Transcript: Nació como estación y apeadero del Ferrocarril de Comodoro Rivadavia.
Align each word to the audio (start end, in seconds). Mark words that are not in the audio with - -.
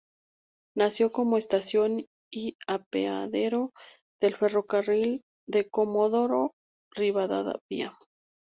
Nació 0.75 1.11
como 1.11 1.37
estación 1.37 2.07
y 2.33 2.57
apeadero 2.65 3.71
del 4.19 4.35
Ferrocarril 4.35 5.21
de 5.47 5.69
Comodoro 5.69 6.53
Rivadavia. 6.95 7.95